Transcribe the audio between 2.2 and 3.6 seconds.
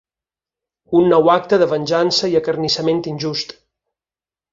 i acarnissament injust.